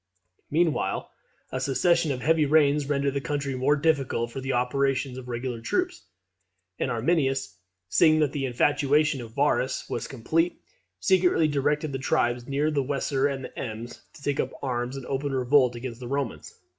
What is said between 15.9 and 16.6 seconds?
the Romans.